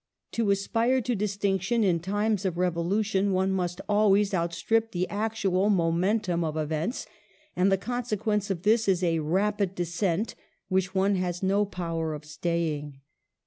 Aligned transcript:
To 0.31 0.49
aspire 0.49 0.99
to 1.01 1.13
distinction 1.15 1.83
in 1.83 1.99
times 1.99 2.43
of 2.43 2.57
revolution 2.57 3.33
one 3.33 3.51
must 3.51 3.81
always 3.87 4.33
outstrip 4.33 4.93
the 4.93 5.07
actual 5.09 5.69
momentum 5.69 6.43
of 6.43 6.57
events, 6.57 7.05
and 7.55 7.71
the 7.71 7.77
consequence 7.77 8.49
of 8.49 8.63
this 8.63 8.87
is 8.87 9.03
a 9.03 9.19
rapid 9.19 9.75
descent 9.75 10.33
which 10.69 10.95
one 10.95 11.17
has 11.17 11.43
no 11.43 11.65
power 11.65 12.15
of 12.15 12.25
staying. 12.25 12.99